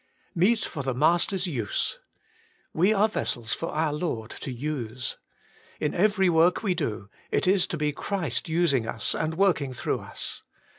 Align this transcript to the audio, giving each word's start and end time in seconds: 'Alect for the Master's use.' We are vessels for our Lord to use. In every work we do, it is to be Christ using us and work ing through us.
'Alect 0.35 0.65
for 0.65 0.81
the 0.81 0.95
Master's 0.95 1.45
use.' 1.45 1.99
We 2.73 2.91
are 2.91 3.07
vessels 3.07 3.53
for 3.53 3.69
our 3.69 3.93
Lord 3.93 4.31
to 4.31 4.51
use. 4.51 5.19
In 5.79 5.93
every 5.93 6.27
work 6.27 6.63
we 6.63 6.73
do, 6.73 7.07
it 7.29 7.47
is 7.47 7.67
to 7.67 7.77
be 7.77 7.91
Christ 7.91 8.49
using 8.49 8.87
us 8.87 9.13
and 9.13 9.35
work 9.35 9.61
ing 9.61 9.73
through 9.73 9.99
us. 9.99 10.41